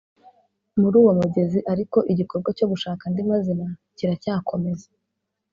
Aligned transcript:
muri 0.79 0.95
uwo 1.01 1.11
mugezi 1.19 1.59
ariko 1.73 1.97
igikorwa 2.11 2.49
cyo 2.57 2.65
gushaka 2.71 3.01
andi 3.05 3.21
mazina 3.29 3.67
kiracyakomeza 3.95 4.87